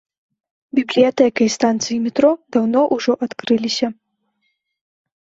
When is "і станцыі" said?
1.47-1.97